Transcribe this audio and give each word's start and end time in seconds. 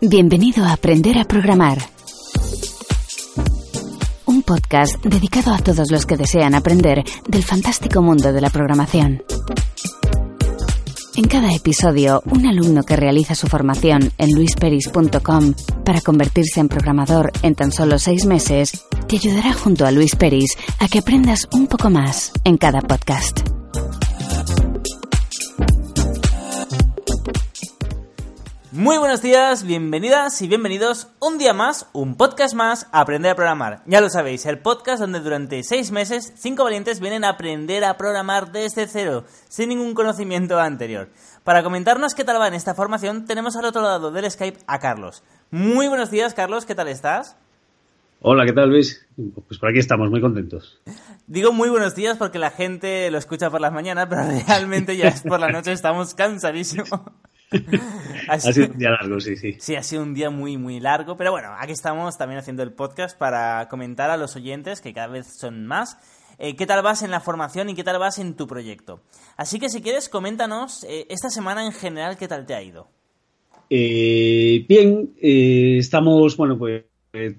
Bienvenido 0.00 0.64
a 0.64 0.74
Aprender 0.74 1.18
a 1.18 1.24
Programar. 1.24 1.78
Un 4.26 4.42
podcast 4.42 5.04
dedicado 5.04 5.52
a 5.52 5.58
todos 5.58 5.90
los 5.90 6.06
que 6.06 6.16
desean 6.16 6.54
aprender 6.54 7.02
del 7.26 7.42
fantástico 7.42 8.00
mundo 8.00 8.32
de 8.32 8.40
la 8.40 8.48
programación. 8.48 9.24
En 11.16 11.24
cada 11.24 11.52
episodio, 11.52 12.22
un 12.26 12.46
alumno 12.46 12.84
que 12.84 12.94
realiza 12.94 13.34
su 13.34 13.48
formación 13.48 14.12
en 14.18 14.30
luisperis.com 14.36 15.54
para 15.84 16.00
convertirse 16.00 16.60
en 16.60 16.68
programador 16.68 17.32
en 17.42 17.56
tan 17.56 17.72
solo 17.72 17.98
seis 17.98 18.24
meses, 18.24 18.84
te 19.08 19.16
ayudará 19.16 19.52
junto 19.52 19.84
a 19.84 19.90
Luis 19.90 20.14
Peris 20.14 20.56
a 20.78 20.86
que 20.86 21.00
aprendas 21.00 21.48
un 21.50 21.66
poco 21.66 21.90
más 21.90 22.30
en 22.44 22.56
cada 22.56 22.82
podcast. 22.82 23.57
Muy 28.78 28.96
buenos 28.96 29.22
días, 29.22 29.64
bienvenidas 29.64 30.40
y 30.40 30.46
bienvenidos 30.46 31.08
un 31.18 31.36
día 31.36 31.52
más, 31.52 31.88
un 31.92 32.14
podcast 32.14 32.54
más, 32.54 32.86
a 32.92 33.00
Aprender 33.00 33.32
a 33.32 33.34
Programar. 33.34 33.82
Ya 33.86 34.00
lo 34.00 34.08
sabéis, 34.08 34.46
el 34.46 34.60
podcast 34.60 35.00
donde 35.00 35.18
durante 35.18 35.64
seis 35.64 35.90
meses 35.90 36.32
cinco 36.36 36.62
valientes 36.62 37.00
vienen 37.00 37.24
a 37.24 37.30
aprender 37.30 37.84
a 37.84 37.96
programar 37.96 38.52
desde 38.52 38.86
cero, 38.86 39.24
sin 39.48 39.70
ningún 39.70 39.94
conocimiento 39.94 40.60
anterior. 40.60 41.08
Para 41.42 41.64
comentarnos 41.64 42.14
qué 42.14 42.22
tal 42.22 42.40
va 42.40 42.46
en 42.46 42.54
esta 42.54 42.76
formación, 42.76 43.26
tenemos 43.26 43.56
al 43.56 43.64
otro 43.64 43.82
lado 43.82 44.12
del 44.12 44.30
Skype 44.30 44.60
a 44.68 44.78
Carlos. 44.78 45.24
Muy 45.50 45.88
buenos 45.88 46.12
días, 46.12 46.32
Carlos, 46.34 46.64
¿qué 46.64 46.76
tal 46.76 46.86
estás? 46.86 47.36
Hola, 48.20 48.46
¿qué 48.46 48.52
tal 48.52 48.68
Luis? 48.68 49.04
Pues 49.48 49.58
por 49.58 49.70
aquí 49.70 49.80
estamos, 49.80 50.08
muy 50.08 50.20
contentos. 50.20 50.80
Digo 51.26 51.50
muy 51.50 51.68
buenos 51.68 51.96
días 51.96 52.16
porque 52.16 52.38
la 52.38 52.52
gente 52.52 53.10
lo 53.10 53.18
escucha 53.18 53.50
por 53.50 53.60
las 53.60 53.72
mañanas, 53.72 54.06
pero 54.08 54.22
realmente 54.46 54.96
ya 54.96 55.08
es 55.08 55.22
por 55.22 55.40
la 55.40 55.48
noche, 55.48 55.72
estamos 55.72 56.14
cansadísimos. 56.14 56.90
ha 58.28 58.38
sido 58.38 58.66
un 58.72 58.78
día 58.78 58.90
largo, 58.90 59.20
sí, 59.20 59.36
sí. 59.36 59.56
Sí, 59.58 59.74
ha 59.74 59.82
sido 59.82 60.02
un 60.02 60.14
día 60.14 60.30
muy, 60.30 60.56
muy 60.56 60.80
largo, 60.80 61.16
pero 61.16 61.30
bueno, 61.30 61.48
aquí 61.58 61.72
estamos 61.72 62.16
también 62.16 62.38
haciendo 62.38 62.62
el 62.62 62.72
podcast 62.72 63.18
para 63.18 63.68
comentar 63.68 64.10
a 64.10 64.16
los 64.16 64.36
oyentes, 64.36 64.80
que 64.80 64.92
cada 64.92 65.08
vez 65.08 65.26
son 65.38 65.66
más, 65.66 65.96
eh, 66.38 66.56
qué 66.56 66.66
tal 66.66 66.82
vas 66.82 67.02
en 67.02 67.10
la 67.10 67.20
formación 67.20 67.70
y 67.70 67.74
qué 67.74 67.84
tal 67.84 67.98
vas 67.98 68.18
en 68.18 68.34
tu 68.34 68.46
proyecto. 68.46 69.00
Así 69.36 69.58
que 69.58 69.68
si 69.68 69.80
quieres, 69.80 70.08
coméntanos 70.08 70.84
eh, 70.84 71.06
esta 71.08 71.30
semana 71.30 71.64
en 71.64 71.72
general 71.72 72.16
qué 72.16 72.28
tal 72.28 72.46
te 72.46 72.54
ha 72.54 72.62
ido. 72.62 72.88
Eh, 73.70 74.64
bien, 74.68 75.14
estamos, 75.20 76.36
bueno, 76.36 76.58
pues 76.58 76.84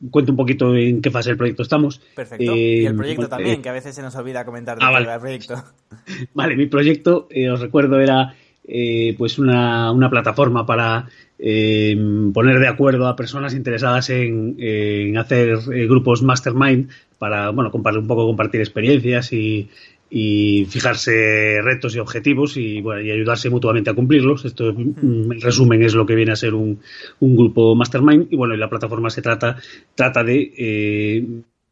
cuento 0.09 0.31
un 0.31 0.37
poquito 0.37 0.75
en 0.75 1.01
qué 1.01 1.11
fase 1.11 1.29
del 1.29 1.37
proyecto 1.37 1.63
estamos. 1.63 1.99
Perfecto. 2.15 2.51
Eh, 2.53 2.81
y 2.81 2.85
el 2.85 2.95
proyecto 2.95 3.21
bueno, 3.23 3.35
también, 3.35 3.59
eh, 3.59 3.61
que 3.61 3.69
a 3.69 3.73
veces 3.73 3.95
se 3.95 4.01
nos 4.01 4.15
olvida 4.15 4.45
comentar 4.45 4.77
ah, 4.81 4.91
vale. 4.91 5.11
el 5.11 5.19
proyecto. 5.19 5.63
Vale, 6.33 6.55
mi 6.55 6.67
proyecto, 6.67 7.27
eh, 7.29 7.49
os 7.49 7.59
recuerdo, 7.59 7.99
era 7.99 8.33
eh, 8.69 9.15
pues 9.17 9.39
una, 9.39 9.91
una 9.91 10.09
plataforma 10.09 10.65
para 10.65 11.07
eh, 11.39 11.97
poner 12.33 12.59
de 12.59 12.67
acuerdo 12.67 13.07
a 13.07 13.15
personas 13.15 13.53
interesadas 13.55 14.09
en, 14.09 14.55
en 14.59 15.17
hacer 15.17 15.57
eh, 15.73 15.87
grupos 15.87 16.21
mastermind 16.21 16.89
para, 17.17 17.49
bueno, 17.49 17.71
compartir, 17.71 18.01
un 18.01 18.07
poco 18.07 18.27
compartir 18.27 18.61
experiencias 18.61 19.33
y, 19.33 19.69
y 20.09 20.65
fijarse 20.65 21.61
retos 21.61 21.95
y 21.95 21.99
objetivos 21.99 22.57
y, 22.57 22.81
bueno, 22.81 23.01
y 23.01 23.11
ayudarse 23.11 23.49
mutuamente 23.49 23.89
a 23.89 23.93
cumplirlos. 23.93 24.45
Esto, 24.45 24.73
mm, 24.73 25.31
en 25.31 25.41
resumen, 25.41 25.83
es 25.83 25.93
lo 25.93 26.05
que 26.05 26.15
viene 26.15 26.31
a 26.31 26.35
ser 26.35 26.53
un, 26.53 26.79
un 27.19 27.35
grupo 27.35 27.75
mastermind. 27.75 28.27
Y 28.31 28.35
bueno, 28.35 28.53
y 28.55 28.57
la 28.57 28.69
plataforma 28.69 29.09
se 29.09 29.21
trata, 29.21 29.57
trata 29.95 30.23
de 30.23 30.53
eh, 30.57 31.25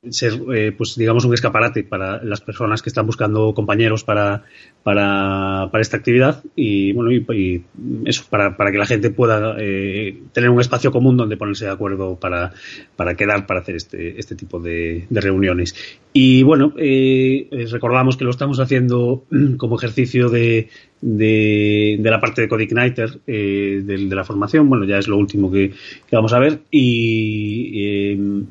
ser, 0.09 0.33
eh, 0.53 0.71
pues 0.77 0.95
digamos, 0.95 1.25
un 1.25 1.33
escaparate 1.33 1.83
para 1.83 2.23
las 2.23 2.41
personas 2.41 2.81
que 2.81 2.89
están 2.89 3.05
buscando 3.05 3.53
compañeros 3.53 4.03
para, 4.03 4.43
para, 4.83 5.69
para 5.71 5.81
esta 5.81 5.97
actividad 5.97 6.43
y, 6.55 6.93
bueno, 6.93 7.11
y, 7.11 7.63
eso, 8.05 8.23
para, 8.29 8.55
para 8.55 8.71
que 8.71 8.77
la 8.77 8.85
gente 8.85 9.09
pueda 9.09 9.55
eh, 9.59 10.17
tener 10.33 10.49
un 10.49 10.61
espacio 10.61 10.91
común 10.91 11.17
donde 11.17 11.37
ponerse 11.37 11.65
de 11.65 11.71
acuerdo 11.71 12.15
para, 12.19 12.53
para 12.95 13.15
quedar, 13.15 13.45
para 13.45 13.61
hacer 13.61 13.75
este, 13.75 14.19
este 14.19 14.35
tipo 14.35 14.59
de, 14.59 15.07
reuniones. 15.09 15.75
Y 16.13 16.43
bueno, 16.43 16.73
eh, 16.77 17.49
recordamos 17.71 18.17
que 18.17 18.23
lo 18.23 18.31
estamos 18.31 18.59
haciendo 18.59 19.25
como 19.57 19.77
ejercicio 19.77 20.29
de, 20.29 20.69
de, 21.01 21.99
la 22.01 22.19
parte 22.19 22.41
de 22.41 22.47
CodeIgniter 22.47 23.19
eh, 23.27 23.81
de, 23.83 23.97
de 23.97 24.15
la 24.15 24.23
formación. 24.23 24.69
Bueno, 24.69 24.85
ya 24.85 24.97
es 24.97 25.07
lo 25.07 25.17
último 25.17 25.51
que, 25.51 25.69
que 25.69 26.15
vamos 26.15 26.33
a 26.33 26.39
ver. 26.39 26.59
Y 26.71 27.71
eh, 27.75 28.43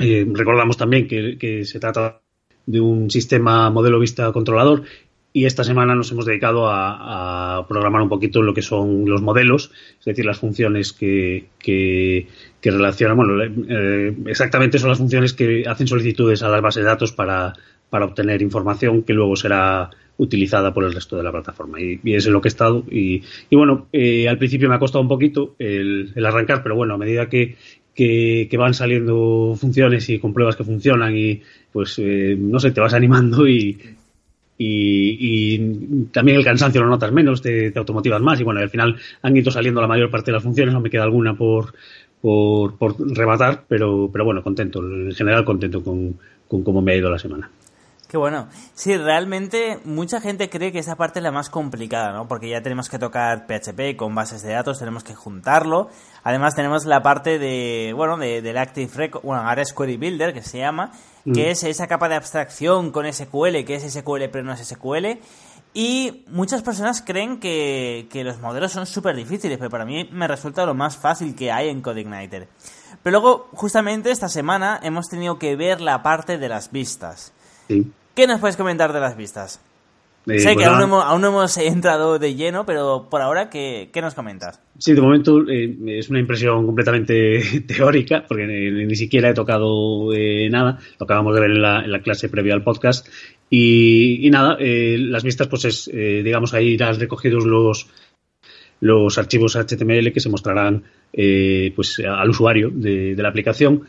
eh, 0.00 0.26
recordamos 0.30 0.76
también 0.76 1.08
que, 1.08 1.64
se 1.64 1.80
trata 1.80 2.20
de 2.66 2.80
un 2.80 3.10
sistema 3.10 3.70
modelo 3.70 3.98
vista 3.98 4.32
controlador 4.32 4.82
y 5.32 5.44
esta 5.44 5.64
semana 5.64 5.94
nos 5.94 6.10
hemos 6.12 6.24
dedicado 6.24 6.68
a, 6.68 7.66
programar 7.68 8.00
un 8.00 8.08
poquito 8.08 8.42
lo 8.42 8.54
que 8.54 8.62
son 8.62 9.08
los 9.08 9.20
modelos, 9.20 9.70
es 9.98 10.04
decir, 10.04 10.24
las 10.24 10.38
funciones 10.38 10.92
que, 10.92 11.46
que, 11.58 12.26
que 12.60 12.70
relacionan, 12.70 13.16
bueno, 13.16 13.42
eh, 13.42 14.16
exactamente 14.26 14.78
son 14.78 14.88
las 14.88 14.98
funciones 14.98 15.34
que 15.34 15.64
hacen 15.68 15.86
solicitudes 15.86 16.42
a 16.42 16.48
las 16.48 16.62
bases 16.62 16.84
de 16.84 16.88
datos 16.88 17.12
para, 17.12 17.52
para 17.90 18.06
obtener 18.06 18.40
información 18.40 19.02
que 19.02 19.12
luego 19.12 19.36
será 19.36 19.90
utilizada 20.18 20.72
por 20.72 20.84
el 20.84 20.94
resto 20.94 21.16
de 21.16 21.22
la 21.22 21.32
plataforma. 21.32 21.80
Y, 21.80 22.00
y 22.02 22.14
es 22.14 22.26
en 22.26 22.32
lo 22.32 22.40
que 22.40 22.48
he 22.48 22.50
estado. 22.50 22.84
Y, 22.90 23.22
y 23.50 23.56
bueno, 23.56 23.88
eh, 23.92 24.28
al 24.28 24.38
principio 24.38 24.68
me 24.68 24.74
ha 24.74 24.78
costado 24.78 25.02
un 25.02 25.08
poquito 25.08 25.54
el, 25.58 26.12
el 26.14 26.26
arrancar, 26.26 26.62
pero 26.62 26.76
bueno, 26.76 26.94
a 26.94 26.98
medida 26.98 27.28
que, 27.28 27.56
que, 27.96 28.46
que, 28.50 28.56
van 28.56 28.74
saliendo 28.74 29.56
funciones 29.58 30.08
y 30.10 30.18
con 30.18 30.34
pruebas 30.34 30.54
que 30.54 30.64
funcionan 30.64 31.16
y 31.16 31.40
pues 31.72 31.98
eh, 31.98 32.36
no 32.38 32.60
sé, 32.60 32.70
te 32.70 32.80
vas 32.80 32.94
animando 32.94 33.48
y, 33.48 33.78
y, 34.58 35.58
también 36.12 36.38
el 36.38 36.44
cansancio 36.44 36.82
lo 36.82 36.88
notas 36.88 37.12
menos, 37.12 37.40
te, 37.42 37.70
te, 37.70 37.78
automotivas 37.78 38.20
más 38.20 38.38
y 38.38 38.44
bueno, 38.44 38.60
al 38.60 38.70
final 38.70 38.96
han 39.22 39.36
ido 39.36 39.50
saliendo 39.50 39.80
la 39.80 39.88
mayor 39.88 40.10
parte 40.10 40.30
de 40.30 40.34
las 40.34 40.42
funciones, 40.42 40.74
no 40.74 40.80
me 40.80 40.90
queda 40.90 41.04
alguna 41.04 41.34
por, 41.34 41.74
por, 42.20 42.76
por 42.76 43.16
rematar, 43.16 43.64
pero, 43.66 44.10
pero 44.12 44.24
bueno, 44.24 44.42
contento, 44.42 44.80
en 44.80 45.12
general 45.12 45.44
contento 45.44 45.82
con, 45.82 46.16
con 46.48 46.62
cómo 46.62 46.82
me 46.82 46.92
ha 46.92 46.96
ido 46.96 47.10
la 47.10 47.18
semana. 47.18 47.50
Qué 48.08 48.16
bueno. 48.16 48.46
Sí, 48.74 48.96
realmente 48.96 49.80
mucha 49.84 50.20
gente 50.20 50.48
cree 50.48 50.70
que 50.70 50.78
esa 50.78 50.94
parte 50.94 51.18
es 51.18 51.24
la 51.24 51.32
más 51.32 51.50
complicada, 51.50 52.12
¿no? 52.12 52.28
Porque 52.28 52.48
ya 52.48 52.62
tenemos 52.62 52.88
que 52.88 53.00
tocar 53.00 53.46
PHP 53.46 53.96
con 53.96 54.14
bases 54.14 54.42
de 54.42 54.52
datos, 54.52 54.78
tenemos 54.78 55.02
que 55.02 55.16
juntarlo. 55.16 55.90
Además 56.22 56.54
tenemos 56.54 56.84
la 56.86 57.02
parte 57.02 57.40
de, 57.40 57.92
bueno, 57.96 58.16
de, 58.16 58.42
del 58.42 58.58
Active 58.58 58.92
Record, 58.94 59.24
bueno, 59.24 59.42
ahora 59.42 59.62
es 59.62 59.72
Query 59.72 59.96
Builder, 59.96 60.32
que 60.32 60.42
se 60.42 60.58
llama, 60.58 60.92
mm. 61.24 61.32
que 61.32 61.50
es 61.50 61.64
esa 61.64 61.88
capa 61.88 62.08
de 62.08 62.14
abstracción 62.14 62.92
con 62.92 63.12
SQL, 63.12 63.64
que 63.64 63.74
es 63.74 63.92
SQL 63.92 64.28
pero 64.30 64.44
no 64.44 64.52
es 64.52 64.60
SQL. 64.60 65.18
Y 65.74 66.24
muchas 66.28 66.62
personas 66.62 67.02
creen 67.02 67.38
que, 67.38 68.08
que 68.10 68.22
los 68.22 68.40
modelos 68.40 68.72
son 68.72 68.86
súper 68.86 69.16
difíciles, 69.16 69.58
pero 69.58 69.68
para 69.68 69.84
mí 69.84 70.08
me 70.12 70.28
resulta 70.28 70.64
lo 70.64 70.74
más 70.74 70.96
fácil 70.96 71.34
que 71.34 71.50
hay 71.50 71.68
en 71.68 71.82
CodeIgniter. 71.82 72.48
Pero 73.02 73.20
luego, 73.20 73.48
justamente 73.52 74.10
esta 74.10 74.28
semana, 74.28 74.80
hemos 74.82 75.08
tenido 75.08 75.38
que 75.38 75.54
ver 75.56 75.80
la 75.80 76.02
parte 76.02 76.38
de 76.38 76.48
las 76.48 76.70
vistas. 76.70 77.32
Sí. 77.68 77.90
¿Qué 78.14 78.26
nos 78.26 78.40
puedes 78.40 78.56
comentar 78.56 78.92
de 78.92 79.00
las 79.00 79.16
vistas? 79.16 79.60
Eh, 80.28 80.40
sé 80.40 80.56
que 80.56 80.66
bueno, 80.66 80.70
aún, 80.70 80.78
no 80.78 80.84
hemos, 80.84 81.04
aún, 81.04 81.20
no 81.20 81.28
hemos, 81.28 81.56
entrado 81.58 82.18
de 82.18 82.34
lleno, 82.34 82.66
pero 82.66 83.08
por 83.08 83.22
ahora, 83.22 83.48
¿qué, 83.48 83.90
qué 83.92 84.00
nos 84.00 84.14
comentas? 84.14 84.60
Sí, 84.78 84.92
de 84.92 85.00
momento 85.00 85.48
eh, 85.48 85.76
es 85.86 86.08
una 86.08 86.18
impresión 86.18 86.66
completamente 86.66 87.40
teórica, 87.66 88.24
porque 88.26 88.46
ni, 88.46 88.86
ni 88.86 88.96
siquiera 88.96 89.30
he 89.30 89.34
tocado 89.34 90.12
eh, 90.12 90.48
nada. 90.50 90.78
Lo 90.98 91.04
acabamos 91.04 91.34
de 91.34 91.40
ver 91.40 91.50
en 91.52 91.62
la, 91.62 91.84
en 91.84 91.92
la, 91.92 92.00
clase 92.00 92.28
previa 92.28 92.54
al 92.54 92.64
podcast. 92.64 93.06
Y, 93.48 94.26
y 94.26 94.30
nada, 94.30 94.56
las 94.58 95.22
vistas, 95.22 95.46
pues 95.46 95.64
es, 95.66 95.88
digamos, 95.92 96.52
ahí 96.52 96.70
irán 96.70 96.98
recogidos 96.98 97.44
los, 97.44 97.88
los 98.80 99.18
archivos 99.18 99.54
HTML 99.54 100.12
que 100.12 100.18
se 100.18 100.28
mostrarán 100.28 100.82
pues 101.12 102.00
al 102.00 102.28
usuario 102.28 102.70
de, 102.72 103.14
de 103.14 103.22
la 103.22 103.28
aplicación 103.28 103.86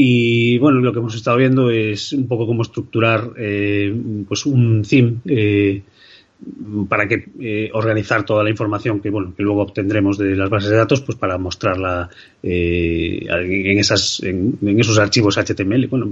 y 0.00 0.58
bueno, 0.58 0.78
lo 0.78 0.92
que 0.92 1.00
hemos 1.00 1.16
estado 1.16 1.38
viendo 1.38 1.70
es 1.70 2.12
un 2.12 2.28
poco 2.28 2.46
cómo 2.46 2.62
estructurar 2.62 3.32
eh, 3.36 3.92
pues 4.28 4.46
un 4.46 4.84
theme 4.88 5.16
eh, 5.26 5.82
para 6.88 7.08
que 7.08 7.24
eh, 7.40 7.70
organizar 7.72 8.24
toda 8.24 8.44
la 8.44 8.50
información 8.50 9.00
que 9.00 9.10
bueno 9.10 9.34
que 9.36 9.42
luego 9.42 9.62
obtendremos 9.62 10.16
de 10.16 10.36
las 10.36 10.48
bases 10.48 10.70
de 10.70 10.76
datos 10.76 11.00
pues 11.00 11.18
para 11.18 11.36
mostrarla 11.36 12.08
eh, 12.40 13.26
en 13.28 13.76
esas 13.76 14.22
en, 14.22 14.56
esos 14.78 15.00
archivos 15.00 15.36
HTML 15.36 15.88
bueno 15.88 16.08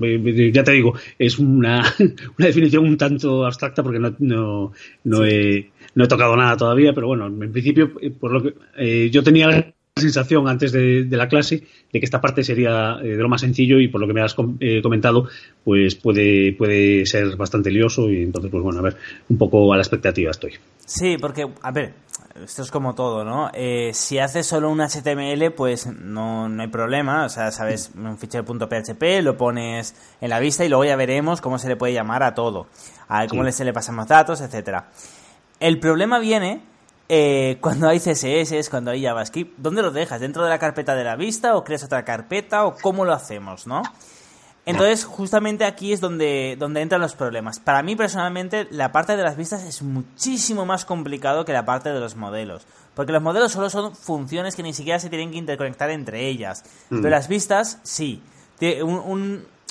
ya 0.52 0.64
te 0.64 0.72
digo 0.72 0.94
es 1.16 1.38
una, 1.38 1.80
una 2.38 2.46
definición 2.48 2.86
un 2.86 2.96
tanto 2.96 3.46
abstracta 3.46 3.84
porque 3.84 4.00
no 4.00 4.16
no, 4.18 4.72
no, 5.04 5.24
he, 5.24 5.70
no 5.94 6.04
he 6.04 6.08
tocado 6.08 6.34
nada 6.34 6.56
todavía 6.56 6.92
pero 6.92 7.06
bueno 7.06 7.28
en 7.28 7.52
principio 7.52 7.92
por 8.18 8.32
lo 8.32 8.42
que 8.42 9.10
yo 9.10 9.22
tenía 9.22 9.75
sensación 10.00 10.46
antes 10.46 10.72
de, 10.72 11.06
la 11.10 11.26
clase 11.26 11.62
de 11.90 12.00
que 12.00 12.04
esta 12.04 12.20
parte 12.20 12.44
sería 12.44 12.98
eh, 13.02 13.16
de 13.16 13.22
lo 13.22 13.30
más 13.30 13.40
sencillo 13.40 13.78
y 13.78 13.88
por 13.88 14.00
lo 14.00 14.06
que 14.06 14.12
me 14.12 14.22
has 14.22 14.36
eh, 14.60 14.82
comentado, 14.82 15.28
pues 15.64 15.94
puede, 15.94 16.52
puede 16.52 17.06
ser 17.06 17.34
bastante 17.36 17.70
lioso 17.70 18.10
y 18.10 18.22
entonces, 18.22 18.50
pues 18.50 18.62
bueno, 18.62 18.80
a 18.80 18.82
ver, 18.82 18.96
un 19.30 19.38
poco 19.38 19.72
a 19.72 19.76
la 19.76 19.82
expectativa 19.82 20.30
estoy. 20.30 20.52
Sí, 20.84 21.16
porque, 21.18 21.48
a 21.62 21.70
ver, 21.70 21.94
esto 22.44 22.62
es 22.62 22.70
como 22.70 22.94
todo, 22.94 23.24
¿no? 23.24 23.50
Eh, 23.54 23.92
si 23.94 24.18
haces 24.18 24.46
solo 24.46 24.68
un 24.68 24.80
HTML, 24.80 25.50
pues 25.52 25.86
no, 25.86 26.46
no 26.46 26.62
hay 26.62 26.68
problema, 26.68 27.24
o 27.24 27.30
sea, 27.30 27.50
sabes, 27.50 27.90
un 27.96 28.18
fichero 28.18 28.44
.php, 28.44 29.22
lo 29.22 29.38
pones 29.38 29.94
en 30.20 30.28
la 30.28 30.40
vista 30.40 30.62
y 30.62 30.68
luego 30.68 30.84
ya 30.84 30.96
veremos 30.96 31.40
cómo 31.40 31.58
se 31.58 31.68
le 31.68 31.76
puede 31.76 31.94
llamar 31.94 32.22
a 32.22 32.34
todo, 32.34 32.66
a 33.08 33.26
cómo 33.28 33.50
se 33.50 33.64
le 33.64 33.72
pasan 33.72 33.94
más 33.94 34.08
datos, 34.08 34.42
etcétera. 34.42 34.90
El 35.58 35.78
problema 35.78 36.18
viene 36.18 36.75
eh, 37.08 37.58
cuando 37.60 37.88
hay 37.88 38.00
CSS, 38.00 38.68
cuando 38.68 38.90
hay 38.90 39.02
JavaScript, 39.02 39.58
¿dónde 39.58 39.82
lo 39.82 39.90
dejas? 39.90 40.20
¿Dentro 40.20 40.42
de 40.42 40.50
la 40.50 40.58
carpeta 40.58 40.94
de 40.94 41.04
la 41.04 41.16
vista 41.16 41.56
o 41.56 41.64
creas 41.64 41.84
otra 41.84 42.04
carpeta 42.04 42.64
o 42.64 42.74
cómo 42.76 43.04
lo 43.04 43.12
hacemos, 43.12 43.66
no? 43.66 43.82
Entonces, 44.66 45.04
justamente 45.04 45.64
aquí 45.64 45.92
es 45.92 46.00
donde, 46.00 46.56
donde 46.58 46.80
entran 46.80 47.00
los 47.00 47.14
problemas. 47.14 47.60
Para 47.60 47.84
mí, 47.84 47.94
personalmente, 47.94 48.66
la 48.72 48.90
parte 48.90 49.16
de 49.16 49.22
las 49.22 49.36
vistas 49.36 49.62
es 49.62 49.80
muchísimo 49.82 50.66
más 50.66 50.84
complicado 50.84 51.44
que 51.44 51.52
la 51.52 51.64
parte 51.64 51.90
de 51.90 52.00
los 52.00 52.16
modelos. 52.16 52.66
Porque 52.94 53.12
los 53.12 53.22
modelos 53.22 53.52
solo 53.52 53.70
son 53.70 53.94
funciones 53.94 54.56
que 54.56 54.64
ni 54.64 54.72
siquiera 54.72 54.98
se 54.98 55.08
tienen 55.08 55.30
que 55.30 55.36
interconectar 55.36 55.90
entre 55.90 56.26
ellas. 56.26 56.64
Mm. 56.90 56.96
Pero 56.96 57.10
las 57.10 57.28
vistas, 57.28 57.78
sí. 57.84 58.20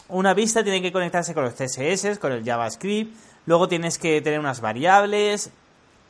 una 0.08 0.34
vista 0.34 0.64
tiene 0.64 0.82
que 0.82 0.94
conectarse 0.94 1.34
con 1.34 1.44
los 1.44 1.56
CSS, 1.56 2.18
con 2.18 2.32
el 2.32 2.46
JavaScript. 2.46 3.14
Luego 3.48 3.68
tienes 3.68 3.98
que 3.98 4.22
tener 4.22 4.40
unas 4.40 4.62
variables 4.62 5.52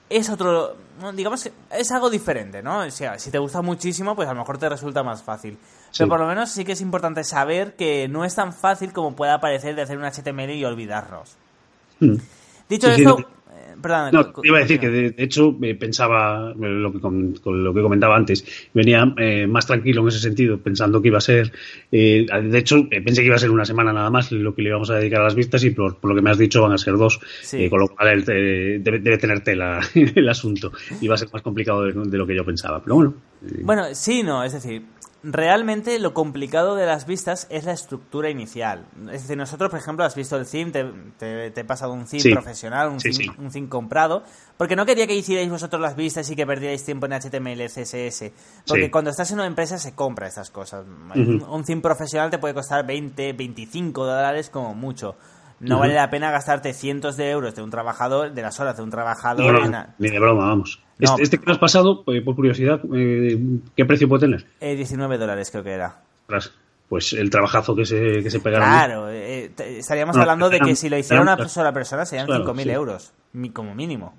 es 0.09 0.29
otro, 0.29 0.75
digamos 1.13 1.43
que 1.43 1.51
es 1.71 1.91
algo 1.91 2.09
diferente, 2.09 2.61
¿no? 2.61 2.79
O 2.79 2.91
sea, 2.91 3.17
si 3.19 3.31
te 3.31 3.37
gusta 3.37 3.61
muchísimo, 3.61 4.15
pues 4.15 4.27
a 4.27 4.33
lo 4.33 4.39
mejor 4.39 4.57
te 4.57 4.69
resulta 4.69 5.03
más 5.03 5.23
fácil. 5.23 5.57
Pero 5.97 6.09
por 6.09 6.19
lo 6.19 6.27
menos 6.27 6.49
sí 6.51 6.65
que 6.65 6.73
es 6.73 6.81
importante 6.81 7.23
saber 7.23 7.75
que 7.75 8.07
no 8.07 8.25
es 8.25 8.35
tan 8.35 8.53
fácil 8.53 8.93
como 8.93 9.15
pueda 9.15 9.39
parecer 9.39 9.75
de 9.75 9.81
hacer 9.81 9.97
un 9.97 10.05
HTML 10.05 10.51
y 10.51 10.65
olvidarlos. 10.65 11.35
Hmm. 11.99 12.17
Dicho 12.69 12.89
esto, 12.89 13.17
no, 14.11 14.33
iba 14.43 14.57
a 14.57 14.61
decir 14.61 14.79
que 14.79 14.89
de, 14.89 15.15
hecho 15.17 15.55
eh, 15.61 15.75
pensaba 15.75 16.51
eh, 16.51 16.55
lo 16.57 16.91
que 16.91 16.99
con, 16.99 17.33
lo 17.43 17.73
que 17.73 17.81
comentaba 17.81 18.15
antes, 18.15 18.45
venía 18.73 19.13
eh, 19.17 19.47
más 19.47 19.65
tranquilo 19.65 20.01
en 20.01 20.07
ese 20.07 20.19
sentido, 20.19 20.59
pensando 20.59 21.01
que 21.01 21.09
iba 21.09 21.17
a 21.17 21.21
ser, 21.21 21.51
de 21.91 22.57
hecho 22.57 22.87
pensé 22.89 23.21
que 23.21 23.27
iba 23.27 23.35
a 23.35 23.39
ser 23.39 23.51
una 23.51 23.65
semana 23.65 23.93
nada 23.93 24.09
más 24.09 24.31
lo 24.31 24.55
que 24.55 24.61
le 24.61 24.69
íbamos 24.69 24.89
a 24.89 24.95
dedicar 24.95 25.21
a 25.21 25.25
las 25.25 25.35
vistas 25.35 25.63
y 25.63 25.71
por, 25.71 25.97
lo 26.03 26.15
que 26.15 26.21
me 26.21 26.29
has 26.29 26.37
dicho 26.37 26.61
van 26.61 26.73
a 26.73 26.77
ser 26.77 26.97
dos, 26.97 27.19
con 27.69 27.79
lo 27.79 27.87
cual 27.87 28.23
debe, 28.23 28.79
debe, 28.79 29.17
tener 29.17 29.41
tela 29.41 29.79
el 29.93 30.29
asunto 30.29 30.71
y 31.01 31.07
va 31.07 31.15
a 31.15 31.17
ser 31.17 31.29
más 31.31 31.41
complicado 31.41 31.83
de, 31.83 31.93
de 31.93 32.17
lo 32.17 32.25
que 32.25 32.35
yo 32.35 32.45
pensaba, 32.45 32.81
pero 32.83 32.95
bueno. 32.95 33.13
Bueno, 33.61 33.83
sí, 33.93 34.23
no, 34.23 34.43
es 34.43 34.53
decir, 34.53 34.81
realmente 35.25 35.97
lo 35.99 36.13
complicado 36.13 36.75
de 36.75 36.85
las 36.85 37.07
vistas 37.07 37.47
es 37.49 37.65
la 37.65 37.73
estructura 37.73 38.29
inicial. 38.29 38.85
Es 39.11 39.23
decir, 39.23 39.37
nosotros, 39.37 39.71
por 39.71 39.79
ejemplo, 39.79 40.05
has 40.05 40.15
visto 40.15 40.37
el 40.37 40.45
theme, 40.45 40.71
te, 41.17 41.47
he 41.47 41.63
pasado 41.63 41.93
un 41.93 42.05
theme 42.05 42.31
profesional, 42.31 42.89
un, 42.89 42.99
theme, 43.49 43.69
comprado, 43.69 44.23
porque 44.57 44.75
no 44.75 44.85
quería 44.85 45.07
que 45.07 45.15
hicierais 45.15 45.49
vosotros 45.49 45.81
las 45.81 45.95
vistas 45.95 46.29
y 46.29 46.35
que 46.35 46.45
perdierais 46.45 46.83
tiempo 46.85 47.07
en 47.07 47.13
HTML, 47.13 47.65
CSS. 47.65 48.31
Porque 48.67 48.91
cuando 48.91 49.09
estás 49.09 49.31
en 49.31 49.39
una 49.39 49.47
empresa 49.47 49.79
se 49.79 49.95
compra 49.95 50.27
estas 50.27 50.51
cosas. 50.51 50.85
Un 51.15 51.63
theme 51.65 51.81
profesional 51.81 52.29
te 52.29 52.37
puede 52.37 52.53
costar 52.53 52.85
20, 52.85 53.33
25 53.33 54.05
dólares 54.05 54.49
como 54.49 54.75
mucho. 54.75 55.15
No 55.59 55.79
vale 55.79 55.93
la 55.93 56.09
pena 56.09 56.31
gastarte 56.31 56.73
cientos 56.73 57.17
de 57.17 57.29
euros 57.29 57.55
de 57.55 57.61
un 57.61 57.69
trabajador, 57.69 58.33
de 58.33 58.41
las 58.41 58.59
horas 58.59 58.77
de 58.77 58.83
un 58.83 58.89
trabajador. 58.89 59.61
ni 59.97 60.09
de 60.09 60.19
broma, 60.19 60.47
vamos. 60.47 60.81
Este, 60.99 61.23
este, 61.23 61.37
que 61.37 61.51
has 61.51 61.57
pasado, 61.57 62.03
eh, 62.07 62.21
por 62.21 62.35
curiosidad, 62.35 62.81
eh, 62.93 63.37
¿qué 63.75 63.85
precio 63.85 64.07
puede 64.07 64.21
tener? 64.21 64.45
Eh, 64.61 64.75
19 64.75 65.17
dólares 65.17 65.49
creo 65.51 65.63
que 65.63 65.71
era. 65.71 66.01
Pues 66.87 67.13
el 67.13 67.29
trabajajazo 67.29 67.75
que 67.75 67.85
se, 67.85 68.21
que 68.23 68.29
se 68.29 68.39
pegaron. 68.39 68.67
Claro, 68.67 69.09
eh, 69.09 69.51
estaríamos 69.57 70.15
hablando 70.17 70.49
de 70.49 70.59
que 70.59 70.75
si 70.75 70.87
lo 70.87 70.97
hiciera 70.97 71.21
una 71.21 71.47
sola 71.49 71.73
persona 71.73 72.05
serían 72.05 72.27
5.000 72.27 72.71
euros, 72.71 73.13
como 73.53 73.73
mínimo. 73.75 74.13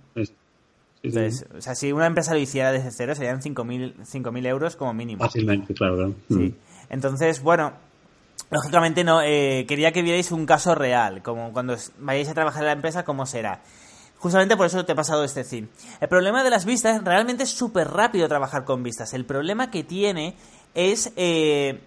Entonces, 1.02 1.46
o 1.56 1.60
sea, 1.60 1.74
si 1.74 1.92
una 1.92 2.06
empresa 2.06 2.34
lo 2.34 2.40
hiciera 2.40 2.72
desde 2.72 2.90
cero 2.90 3.14
serían 3.14 3.40
5.000 3.40 4.46
euros 4.46 4.76
como 4.76 4.92
mínimo. 4.92 5.22
Fácilmente, 5.22 5.72
claro. 5.72 5.94
claro. 5.94 6.14
Sí. 6.28 6.34
Mm. 6.34 6.54
Entonces, 6.90 7.42
bueno, 7.42 7.74
lógicamente 8.50 9.04
no 9.04 9.22
eh, 9.22 9.64
quería 9.68 9.92
que 9.92 10.02
vierais 10.02 10.32
un 10.32 10.46
caso 10.46 10.74
real, 10.74 11.22
como 11.22 11.52
cuando 11.52 11.76
vayáis 11.98 12.28
a 12.28 12.34
trabajar 12.34 12.62
en 12.62 12.66
la 12.66 12.72
empresa, 12.72 13.04
cómo 13.04 13.26
será. 13.26 13.60
Justamente 14.18 14.56
por 14.56 14.66
eso 14.66 14.84
te 14.84 14.92
he 14.92 14.96
pasado 14.96 15.24
este 15.24 15.44
theme. 15.44 15.68
El 16.00 16.08
problema 16.08 16.42
de 16.42 16.50
las 16.50 16.64
vistas, 16.64 17.02
realmente 17.04 17.42
es 17.42 17.50
súper 17.50 17.88
rápido 17.88 18.28
trabajar 18.28 18.64
con 18.64 18.82
vistas. 18.82 19.12
El 19.12 19.26
problema 19.26 19.70
que 19.70 19.84
tiene 19.84 20.36
es 20.74 21.12
eh, 21.16 21.82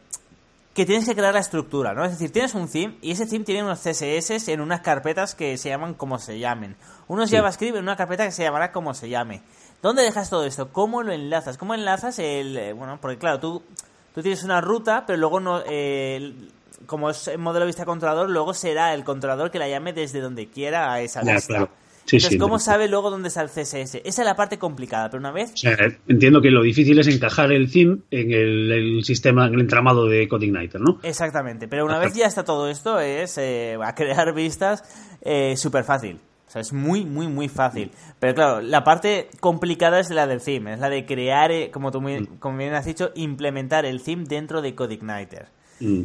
que 0.74 0.86
tienes 0.86 1.06
que 1.06 1.16
crear 1.16 1.34
la 1.34 1.40
estructura, 1.40 1.94
¿no? 1.94 2.06
Es 2.06 2.12
decir, 2.12 2.32
tienes 2.32 2.54
un 2.54 2.70
theme 2.70 2.98
y 3.02 3.12
ese 3.12 3.26
theme 3.26 3.46
tiene 3.46 3.64
unos 3.64 3.80
CSS 3.80 4.48
en 4.50 4.62
unas 4.62 4.82
carpetas 4.82 5.34
que 5.34 5.58
se 5.58 5.70
llaman 5.70 5.96
como 5.96 6.20
se 6.20 6.40
llamen. 6.40 6.78
Unos 7.08 7.32
JavaScript 7.32 7.76
en 7.76 7.84
una 7.84 7.96
carpeta 7.96 8.26
que 8.26 8.32
se 8.32 8.44
llamará 8.44 8.72
como 8.72 8.94
se 8.94 9.10
llame. 9.10 9.42
¿Dónde 9.82 10.04
dejas 10.04 10.30
todo 10.30 10.46
esto? 10.46 10.72
¿Cómo 10.72 11.04
lo 11.04 11.12
enlazas? 11.12 11.58
¿Cómo 11.58 11.74
enlazas 11.74 12.20
el...? 12.20 12.58
Eh, 12.58 12.74
bueno, 12.74 13.00
porque 13.02 13.18
claro, 13.18 13.40
tú 13.40 13.64
tú 14.20 14.24
tienes 14.24 14.44
una 14.44 14.62
ruta, 14.62 15.06
pero 15.06 15.18
luego 15.18 15.40
no, 15.40 15.62
eh, 15.66 16.34
como 16.86 17.10
es 17.10 17.28
el 17.28 17.38
modelo 17.38 17.66
vista 17.66 17.86
controlador, 17.86 18.30
luego 18.30 18.54
será 18.54 18.94
el 18.94 19.04
controlador 19.04 19.52
que 19.52 19.60
la 19.60 19.70
llame 19.70 19.94
desde 19.94 20.20
donde 20.22 20.48
quiera 20.48 20.92
a 20.92 21.02
esa 21.02 21.22
vista. 21.22 21.70
Entonces, 22.12 22.40
¿cómo 22.40 22.58
sabe 22.58 22.88
luego 22.88 23.12
dónde 23.12 23.28
está 23.28 23.44
el 23.44 23.50
CSS? 23.50 24.02
Esa 24.04 24.22
es 24.22 24.26
la 24.26 24.36
parte 24.36 24.58
complicada, 24.58 25.10
pero 25.10 25.20
una 25.20 25.32
vez... 25.32 25.54
entiendo 26.08 26.42
que 26.42 26.50
lo 26.50 26.64
difícil 26.64 26.98
es 26.98 27.08
encajar 27.08 27.52
el 27.52 27.72
theme 27.72 28.00
en 28.10 28.32
el, 28.32 29.04
sistema, 29.04 29.46
en 29.48 29.54
el 29.54 29.62
entramado 29.62 30.08
de 30.08 30.28
CodeIgniter, 30.28 30.82
¿no? 30.82 31.00
Exactamente, 31.04 31.68
pero 31.68 31.86
una 31.86 32.00
vez 32.00 32.16
ya 32.16 32.26
está 32.26 32.44
todo 32.44 32.68
esto, 32.68 33.00
es 33.00 33.38
eh, 33.38 33.78
a 33.80 33.94
crear 33.94 34.34
vistas 34.34 34.84
eh, 35.22 35.56
súper 35.56 35.84
fácil. 35.84 36.20
O 36.50 36.52
sea, 36.52 36.62
es 36.62 36.74
muy, 36.74 37.06
muy, 37.06 37.28
muy 37.28 37.48
fácil. 37.48 37.92
Pero 38.20 38.34
claro, 38.34 38.62
la 38.62 38.84
parte 38.84 39.30
complicada 39.40 40.00
es 40.00 40.10
la 40.10 40.26
del 40.26 40.42
theme, 40.42 40.74
es 40.74 40.80
la 40.80 40.90
de 40.90 41.06
crear, 41.06 41.52
eh, 41.52 41.70
como 41.70 41.92
tú 41.92 42.02
muy, 42.02 42.26
como 42.40 42.58
bien 42.58 42.74
has 42.74 42.86
dicho, 42.86 43.12
implementar 43.14 43.86
el 43.86 44.02
theme 44.02 44.24
dentro 44.28 44.64
de 44.64 44.74
CodeIgniter. 44.74 45.50
Mm. 45.80 46.02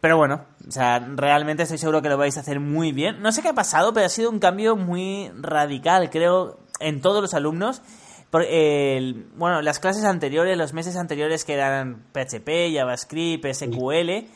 Pero 0.00 0.16
bueno, 0.16 0.44
o 0.68 0.70
sea, 0.70 1.00
realmente 1.00 1.64
estoy 1.64 1.78
seguro 1.78 2.00
que 2.00 2.08
lo 2.08 2.16
vais 2.16 2.36
a 2.36 2.40
hacer 2.40 2.60
muy 2.60 2.92
bien. 2.92 3.20
No 3.20 3.32
sé 3.32 3.42
qué 3.42 3.48
ha 3.48 3.54
pasado, 3.54 3.92
pero 3.92 4.06
ha 4.06 4.08
sido 4.08 4.30
un 4.30 4.38
cambio 4.38 4.76
muy 4.76 5.32
radical, 5.34 6.10
creo, 6.10 6.60
en 6.78 7.00
todos 7.00 7.20
los 7.20 7.34
alumnos. 7.34 7.82
bueno, 8.30 9.62
las 9.62 9.80
clases 9.80 10.04
anteriores, 10.04 10.56
los 10.56 10.74
meses 10.74 10.94
anteriores 10.94 11.44
que 11.44 11.54
eran 11.54 12.04
PHP, 12.12 12.72
JavaScript, 12.72 13.52
SQL, 13.52 14.28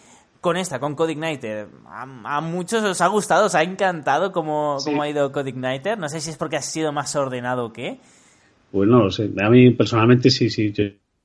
con 0.42 0.56
esta, 0.56 0.80
con 0.80 0.96
CodeIgniter. 0.96 1.68
A, 1.86 2.40
muchos 2.40 2.82
os 2.82 3.00
ha 3.00 3.06
gustado, 3.06 3.46
os 3.46 3.54
ha 3.54 3.62
encantado 3.62 4.32
cómo, 4.32 4.76
ha 5.00 5.08
ido 5.08 5.30
CodeIgniter. 5.30 5.96
No 5.96 6.08
sé 6.08 6.20
si 6.20 6.30
es 6.30 6.36
porque 6.36 6.56
ha 6.56 6.62
sido 6.62 6.92
más 6.92 7.14
ordenado 7.14 7.66
o 7.66 7.72
qué. 7.72 7.98
Pues 8.72 8.88
no 8.88 9.04
lo 9.04 9.10
sé. 9.10 9.30
A 9.40 9.48
mí 9.48 9.70
personalmente 9.70 10.30
sí, 10.30 10.50
sí. 10.50 10.74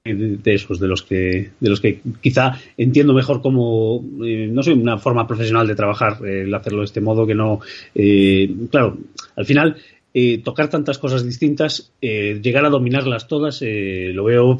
de 0.05 0.53
esos, 0.53 0.79
de 0.79 0.88
los 0.88 1.01
que, 1.01 1.50
de 1.59 1.69
los 1.69 1.81
que 1.81 2.00
quizá 2.21 2.59
entiendo 2.77 3.15
mejor 3.15 3.41
como, 3.41 4.05
eh, 4.24 4.50
no 4.51 4.62
sé, 4.62 4.74
una 4.74 5.00
forma 5.00 5.25
profesional 5.25 5.65
de 5.65 5.75
trabajar, 5.75 6.24
el 6.24 6.53
hacerlo 6.53 6.79
de 6.79 6.86
este 6.86 7.01
modo 7.01 7.25
que 7.25 7.33
no, 7.33 7.59
eh, 7.95 8.53
claro, 8.69 9.00
al 9.36 9.45
final 9.47 9.77
eh, 10.13 10.43
tocar 10.43 10.69
tantas 10.69 11.00
cosas 11.00 11.25
distintas, 11.25 11.91
llegar 12.00 12.65
a 12.65 12.69
dominarlas 12.69 13.27
todas, 13.27 13.63
lo 13.63 14.24
veo 14.25 14.57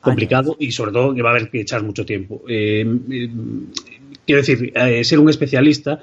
complicado 0.00 0.56
y 0.58 0.72
sobre 0.72 0.92
todo 0.92 1.14
que 1.14 1.22
va 1.22 1.30
a 1.30 1.32
haber 1.36 1.50
que 1.50 1.60
echar 1.60 1.82
mucho 1.82 2.04
tiempo. 2.04 2.42
Eh, 2.48 2.84
eh, 3.10 3.30
quiero 4.26 4.40
decir, 4.40 4.72
eh, 4.74 5.04
ser 5.04 5.18
un 5.18 5.28
especialista 5.28 6.00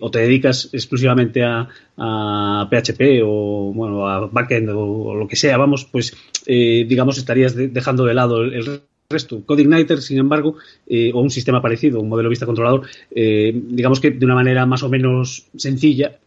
o 0.00 0.10
te 0.10 0.18
dedicas 0.18 0.70
exclusivamente 0.72 1.42
a, 1.42 1.68
PHP 1.96 3.22
o 3.24 3.72
bueno 3.74 4.08
a 4.08 4.26
backend 4.26 4.70
o, 4.74 5.14
lo 5.14 5.28
que 5.28 5.36
sea, 5.36 5.58
vamos, 5.58 5.84
pues 5.84 6.16
digamos 6.46 7.18
estarías 7.18 7.54
dejando 7.54 8.04
de 8.04 8.14
lado 8.14 8.42
el, 8.42 8.82
resto. 9.10 9.44
CodeIgniter, 9.44 10.00
sin 10.00 10.18
embargo, 10.18 10.54
o 11.12 11.20
un 11.20 11.30
sistema 11.30 11.60
parecido, 11.60 12.00
un 12.00 12.08
modelo 12.08 12.28
vista 12.28 12.46
controlador, 12.46 12.86
digamos 13.10 14.00
que 14.00 14.12
de 14.12 14.24
una 14.24 14.36
manera 14.36 14.66
más 14.66 14.84
o 14.84 14.88
menos 14.88 15.48
sencilla, 15.56 16.18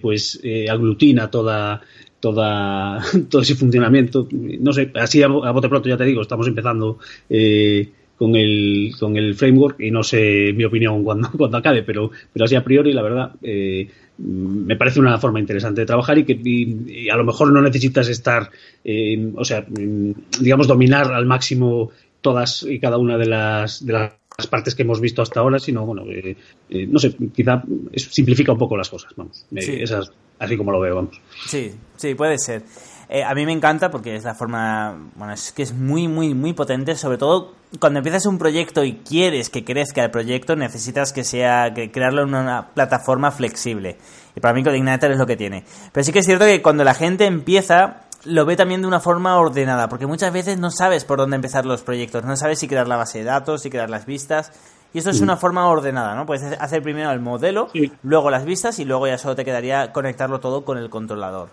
pues 0.00 0.40
aglutina 0.68 1.30
toda 1.30 1.82
todo 2.20 3.42
ese 3.42 3.54
funcionamiento. 3.54 4.28
No 4.30 4.72
sé, 4.72 4.90
así 4.94 5.22
a, 5.22 5.28
bote 5.28 5.68
pronto 5.68 5.88
ya 5.88 5.96
te 5.96 6.04
digo, 6.04 6.22
estamos 6.22 6.46
empezando 6.46 6.98
eh, 7.28 7.88
con 8.16 8.36
el, 8.36 8.92
con 8.98 9.16
el 9.16 9.34
framework 9.34 9.80
y 9.80 9.90
no 9.90 10.02
sé 10.02 10.52
mi 10.54 10.64
opinión 10.64 11.02
cuando, 11.04 11.30
cuando 11.32 11.56
acabe, 11.56 11.82
pero, 11.82 12.10
pero 12.32 12.44
así 12.44 12.54
a 12.54 12.64
priori, 12.64 12.92
la 12.92 13.02
verdad, 13.02 13.32
eh, 13.42 13.88
me 14.18 14.76
parece 14.76 15.00
una 15.00 15.18
forma 15.18 15.40
interesante 15.40 15.80
de 15.80 15.86
trabajar 15.86 16.18
y 16.18 16.24
que 16.24 16.38
y, 16.44 17.08
a 17.08 17.16
lo 17.16 17.24
mejor 17.24 17.50
no 17.52 17.62
necesitas 17.62 18.08
estar, 18.08 18.50
eh, 18.84 19.32
o 19.34 19.44
sea, 19.44 19.64
digamos, 19.66 20.66
dominar 20.66 21.12
al 21.12 21.24
máximo 21.24 21.90
todas 22.20 22.64
y 22.64 22.78
cada 22.78 22.98
una 22.98 23.16
de 23.16 23.26
las, 23.26 23.84
de 23.84 23.92
las 23.94 24.19
partes 24.46 24.74
que 24.74 24.82
hemos 24.82 25.00
visto 25.00 25.22
hasta 25.22 25.40
ahora, 25.40 25.58
sino, 25.58 25.84
bueno, 25.86 26.02
eh, 26.10 26.36
eh, 26.68 26.86
no 26.86 26.98
sé, 26.98 27.14
quizá 27.34 27.62
simplifica 27.96 28.52
un 28.52 28.58
poco 28.58 28.76
las 28.76 28.88
cosas, 28.88 29.12
vamos. 29.16 29.44
Eh, 29.54 29.62
Sí. 29.62 29.72
esas- 29.80 30.10
así 30.38 30.56
como 30.56 30.72
lo 30.72 30.80
veo, 30.80 30.96
vamos. 30.96 31.20
Sí, 31.46 31.72
sí, 31.96 32.14
puede 32.14 32.38
ser. 32.38 32.62
Eh, 33.08 33.24
a 33.24 33.34
mí 33.34 33.44
me 33.44 33.52
encanta 33.52 33.90
porque 33.90 34.14
es 34.14 34.22
la 34.22 34.34
forma, 34.36 34.96
bueno, 35.16 35.32
es 35.32 35.50
que 35.50 35.62
es 35.64 35.72
muy, 35.74 36.06
muy, 36.06 36.32
muy 36.32 36.52
potente, 36.52 36.94
sobre 36.94 37.18
todo 37.18 37.54
cuando 37.80 37.98
empiezas 37.98 38.24
un 38.26 38.38
proyecto 38.38 38.84
y 38.84 38.94
quieres 38.98 39.50
que 39.50 39.64
crezca 39.64 40.04
el 40.04 40.10
proyecto, 40.12 40.54
necesitas 40.54 41.12
que 41.12 41.24
sea, 41.24 41.72
que 41.74 41.90
crearlo 41.90 42.22
en 42.22 42.28
una 42.34 42.68
plataforma 42.72 43.32
flexible. 43.32 43.96
Y 44.36 44.40
para 44.40 44.54
mí 44.54 44.62
Codeigniter 44.62 45.10
es 45.10 45.18
lo 45.18 45.26
que 45.26 45.36
tiene. 45.36 45.64
Pero 45.92 46.04
sí 46.04 46.12
que 46.12 46.20
es 46.20 46.26
cierto 46.26 46.44
que 46.44 46.62
cuando 46.62 46.84
la 46.84 46.94
gente 46.94 47.26
empieza, 47.26 48.02
lo 48.24 48.44
ve 48.44 48.56
también 48.56 48.82
de 48.82 48.86
una 48.88 49.00
forma 49.00 49.36
ordenada, 49.38 49.88
porque 49.88 50.06
muchas 50.06 50.32
veces 50.32 50.58
no 50.58 50.70
sabes 50.70 51.04
por 51.04 51.18
dónde 51.18 51.36
empezar 51.36 51.66
los 51.66 51.82
proyectos, 51.82 52.24
no 52.24 52.36
sabes 52.36 52.58
si 52.58 52.68
crear 52.68 52.86
la 52.88 52.96
base 52.96 53.18
de 53.18 53.24
datos, 53.24 53.62
si 53.62 53.70
crear 53.70 53.88
las 53.90 54.06
vistas, 54.06 54.52
y 54.92 54.98
esto 54.98 55.10
es 55.10 55.20
una 55.20 55.36
forma 55.36 55.66
ordenada, 55.68 56.14
¿no? 56.16 56.26
Puedes 56.26 56.42
hacer 56.60 56.82
primero 56.82 57.10
el 57.12 57.20
modelo, 57.20 57.68
Sí. 57.72 57.92
luego 58.02 58.30
las 58.30 58.44
vistas 58.44 58.78
y 58.80 58.84
luego 58.84 59.06
ya 59.06 59.18
solo 59.18 59.36
te 59.36 59.44
quedaría 59.44 59.92
conectarlo 59.92 60.40
todo 60.40 60.64
con 60.64 60.78
el 60.78 60.90
controlador. 60.90 61.48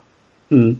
Mm. 0.49 0.71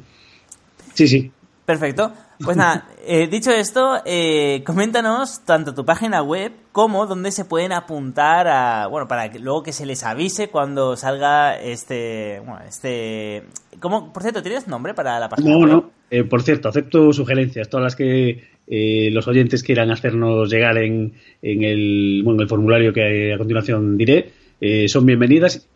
Sí, 0.94 1.08
sí. 1.08 1.32
Perfecto. 1.68 2.14
Pues 2.46 2.56
nada, 2.56 2.88
eh, 3.06 3.28
dicho 3.28 3.52
esto, 3.52 3.98
eh, 4.06 4.64
coméntanos 4.66 5.44
tanto 5.44 5.74
tu 5.74 5.84
página 5.84 6.24
web 6.24 6.54
como 6.72 7.06
dónde 7.06 7.30
se 7.32 7.44
pueden 7.44 7.74
apuntar 7.74 8.48
a, 8.48 8.88
bueno, 8.88 9.06
para 9.10 9.30
que 9.30 9.38
luego 9.38 9.64
que 9.64 9.74
se 9.74 9.86
les 9.86 10.02
avise 10.06 10.48
cuando 10.48 10.96
salga 10.96 11.60
este, 11.60 12.40
bueno, 12.40 12.62
este, 12.66 13.44
¿cómo? 13.82 14.14
Por 14.14 14.24
cierto, 14.24 14.42
¿tienes 14.42 14.66
nombre 14.70 14.94
para 14.94 15.20
la 15.20 15.28
página 15.28 15.50
No, 15.50 15.60
web? 15.60 15.68
no. 15.70 15.92
Eh, 16.10 16.24
por 16.24 16.42
cierto, 16.42 16.70
acepto 16.70 17.12
sugerencias, 17.12 17.68
todas 17.68 17.84
las 17.84 17.96
que 17.98 18.46
eh, 18.66 19.10
los 19.12 19.28
oyentes 19.28 19.62
quieran 19.62 19.92
hacernos 19.92 20.50
llegar 20.50 20.78
en, 20.78 21.16
en 21.42 21.64
el, 21.66 22.22
bueno, 22.24 22.38
en 22.40 22.44
el 22.44 22.48
formulario 22.48 22.94
que 22.94 23.34
a 23.34 23.38
continuación 23.38 23.98
diré, 23.98 24.32
eh, 24.62 24.88
son 24.88 25.06
bienvenidas, 25.06 25.68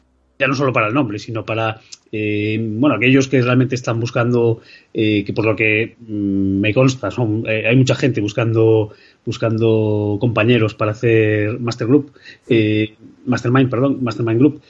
ya 0.41 0.47
no 0.47 0.55
solo 0.55 0.73
para 0.73 0.87
el 0.87 0.93
nombre, 0.93 1.19
sino 1.19 1.45
para 1.45 1.79
eh, 2.11 2.57
bueno, 2.59 2.95
aquellos 2.95 3.27
que 3.27 3.41
realmente 3.41 3.75
están 3.75 3.99
buscando, 3.99 4.61
eh, 4.93 5.23
que 5.23 5.33
por 5.33 5.45
lo 5.45 5.55
que 5.55 5.95
mm, 5.99 6.59
me 6.59 6.73
consta, 6.73 7.11
son, 7.11 7.43
eh, 7.47 7.67
hay 7.67 7.75
mucha 7.75 7.95
gente 7.95 8.19
buscando, 8.19 8.91
buscando 9.25 10.17
compañeros 10.19 10.73
para 10.73 10.91
hacer 10.91 11.59
Master 11.59 11.87
Group, 11.87 12.11
eh, 12.49 12.95
Mastermind, 13.25 13.69
perdón, 13.69 14.03
Mastermind 14.03 14.39
Group. 14.39 14.61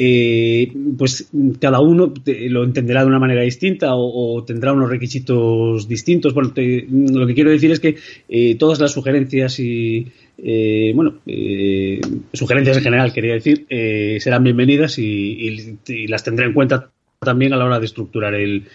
Eh, 0.00 0.72
pues 0.96 1.28
cada 1.60 1.80
uno 1.80 2.14
lo 2.24 2.62
entenderá 2.62 3.00
de 3.00 3.08
una 3.08 3.18
manera 3.18 3.42
distinta 3.42 3.96
o, 3.96 4.44
tendrá 4.44 4.72
unos 4.72 4.88
requisitos 4.90 5.88
distintos. 5.88 6.34
Bueno, 6.34 6.52
te- 6.52 6.86
lo 6.88 7.26
que 7.26 7.34
quiero 7.34 7.50
decir 7.50 7.72
es 7.72 7.80
que 7.80 7.96
eh, 8.28 8.54
todas 8.54 8.78
las 8.78 8.92
sugerencias 8.92 9.58
y, 9.58 10.06
eh, 10.38 10.92
bueno, 10.94 11.16
eh, 11.26 12.00
sugerencias 12.32 12.76
en 12.76 12.84
general, 12.84 13.12
quería 13.12 13.34
decir, 13.34 13.66
eh, 13.68 14.18
serán 14.20 14.44
bienvenidas 14.44 14.98
y, 15.00 15.78
las 16.06 16.22
tendré 16.22 16.46
en 16.46 16.52
cuenta 16.52 16.92
también 17.18 17.52
a 17.52 17.56
la 17.56 17.64
hora 17.64 17.80
de 17.80 17.86
estructurar 17.86 18.34
el, 18.36 18.68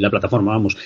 la 0.00 0.10
plataforma. 0.10 0.52
Vamos, 0.52 0.76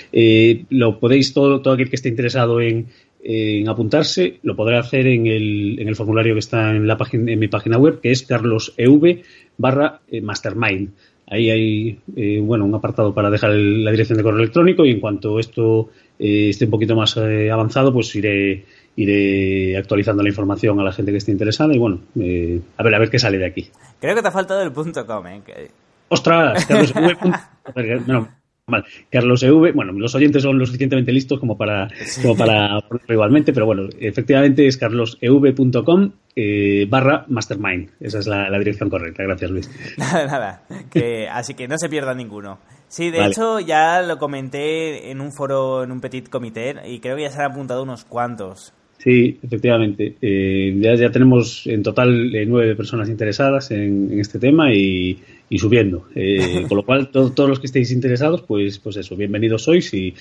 lo 0.71 0.99
podéis, 0.99 1.35
todo, 1.35 1.61
todo 1.61 1.75
aquel 1.75 1.91
que 1.91 1.97
esté 1.97 2.09
interesado 2.09 2.63
en, 2.63 2.87
en 3.27 3.69
apuntarse, 3.69 4.39
lo 4.43 4.55
podrá 4.55 4.79
hacer 4.81 5.07
en 5.07 5.27
el, 5.27 5.79
en 5.81 5.89
el 5.89 5.97
formulario 5.97 6.35
que 6.35 6.41
está 6.41 6.71
en, 6.71 6.87
la 6.87 6.97
página, 6.99 7.33
en 7.33 7.39
mi 7.39 7.49
página 7.49 7.79
web, 7.79 8.01
que 8.01 8.11
es 8.11 8.23
carlosev 8.23 9.23
barra 9.57 10.01
eh, 10.09 10.21
mastermind. 10.21 10.91
Ahí 11.27 11.51
hay 11.51 11.99
eh, 12.17 12.41
bueno, 12.43 12.67
un 12.67 12.75
apartado 12.75 13.15
para 13.15 13.31
dejar 13.31 13.53
el- 13.53 13.83
la 13.83 13.91
dirección 13.93 14.19
de 14.19 14.23
correo 14.23 14.41
electrónico 14.41 14.85
y 14.85 14.91
en 14.91 15.01
cuanto 15.01 15.39
esto 15.41 15.89
eh, 16.19 16.51
esté 16.51 16.67
un 16.67 16.71
poquito 16.71 16.95
más 16.95 17.17
eh, 17.17 17.51
avanzado, 17.51 17.95
pues 17.95 18.15
iré, 18.15 18.67
iré 18.97 19.75
actualizando 19.79 20.23
la 20.23 20.29
información 20.29 20.79
a 20.81 20.85
la 20.85 20.93
gente 20.93 21.11
que 21.13 21.17
esté 21.19 21.33
interesada 21.33 21.75
y 21.75 21.79
bueno, 21.79 22.01
eh, 22.21 22.61
a 22.77 22.83
ver 22.83 22.95
a 22.95 22.99
ver 22.99 23.09
qué 23.09 23.19
sale 23.19 23.39
de 23.39 23.47
aquí. 23.47 23.69
Creo 24.01 24.15
que 24.15 24.21
te 24.21 24.29
ha 24.29 24.33
faltado 24.33 24.63
el 24.63 24.73
punto 24.73 25.07
com, 25.07 25.27
¿eh? 25.27 25.41
Que- 25.47 25.71
¡Ostras! 26.09 26.67
Carlos 26.67 26.93
no, 28.07 28.29
mal. 28.67 28.85
Carlos 29.11 29.43
EV, 29.43 29.75
bueno, 29.75 29.93
los 29.93 30.15
oyentes 30.15 30.43
son 30.43 30.59
lo 30.59 30.65
suficientemente 30.65 31.13
listos 31.13 31.39
como 31.39 31.57
para, 31.59 31.89
como 32.23 32.37
para 32.37 32.79
igualmente, 33.09 33.53
pero 33.53 33.67
bueno, 33.67 33.89
efectivamente 34.01 34.67
es 34.67 34.79
carlosev.com 34.79 36.13
eh, 36.35 36.87
barra 36.89 37.27
mastermind. 37.29 37.91
Esa 38.01 38.19
es 38.21 38.27
la, 38.27 38.49
la 38.49 38.59
dirección 38.59 38.89
correcta. 38.89 39.23
Gracias, 39.23 39.51
Luis. 39.51 39.71
Nada, 39.99 40.27
nada. 40.27 40.63
Que, 40.91 41.29
así 41.29 41.55
que 41.55 41.69
no 41.69 41.77
se 41.79 41.89
pierda 41.89 42.15
ninguno. 42.15 42.59
Sí, 42.89 43.11
de 43.11 43.19
Vale. 43.19 43.33
hecho 43.33 43.61
ya 43.61 44.03
lo 44.03 44.19
comenté 44.19 45.11
en 45.11 45.21
un 45.21 45.33
foro, 45.33 45.85
en 45.85 45.93
un 45.93 46.01
petit 46.01 46.29
comité, 46.29 46.75
y 46.87 47.01
creo 47.01 47.17
que 47.17 47.23
ya 47.23 47.31
se 47.31 47.41
han 47.41 47.51
apuntado 47.53 47.83
unos 47.83 48.05
cuantos. 48.05 48.73
Sí, 48.99 49.39
efectivamente. 49.43 50.17
Eh, 50.23 50.75
ya, 50.79 50.95
ya 50.95 51.11
tenemos 51.11 51.67
en 51.67 51.83
total 51.83 52.35
eh, 52.35 52.47
nueve 52.47 52.75
personas 52.75 53.11
interesadas 53.11 53.71
en, 53.71 54.11
en 54.13 54.21
este 54.21 54.39
tema 54.39 54.73
y, 54.73 55.19
y 55.55 55.59
subiendo. 55.61 56.09
Eh, 56.17 56.65
con 56.69 56.77
lo 56.79 56.83
cual, 56.85 57.11
to- 57.13 57.31
todos 57.31 57.49
los 57.49 57.61
que 57.61 57.67
estéis 57.67 57.93
interesados, 57.93 58.43
pues, 58.43 58.81
pues 58.81 58.97
eso, 58.97 59.15
bienvenidos 59.15 59.63
sois 59.63 59.95
y, 59.95 60.13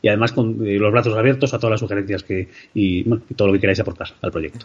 y 0.00 0.08
además 0.08 0.32
con 0.32 0.66
eh, 0.66 0.78
los 0.78 0.90
brazos 0.90 1.14
abiertos 1.16 1.52
a 1.52 1.58
todas 1.58 1.72
las 1.72 1.80
sugerencias 1.80 2.22
que 2.22 2.48
y, 2.72 3.02
bueno, 3.02 3.22
y 3.28 3.34
todo 3.34 3.48
lo 3.48 3.54
que 3.54 3.60
queráis 3.60 3.80
aportar 3.80 4.08
al 4.22 4.30
proyecto. 4.30 4.64